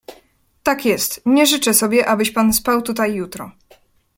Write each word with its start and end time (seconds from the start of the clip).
"Tak 0.63 0.85
jest, 0.85 1.21
nie 1.25 1.45
życzę 1.45 1.73
sobie, 1.73 2.07
abyś 2.07 2.31
pan 2.31 2.53
spał 2.53 2.81
tutaj 2.81 3.13
jutro." 3.15 3.51